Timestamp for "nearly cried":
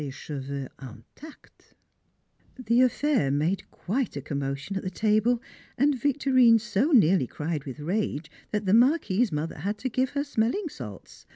6.89-7.65